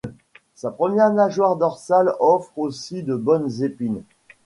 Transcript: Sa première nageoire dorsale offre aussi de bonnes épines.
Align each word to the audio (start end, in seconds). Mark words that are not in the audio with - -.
Sa 0.55 0.71
première 0.71 1.11
nageoire 1.13 1.57
dorsale 1.57 2.15
offre 2.19 2.57
aussi 2.57 3.03
de 3.03 3.15
bonnes 3.15 3.61
épines. 3.61 4.01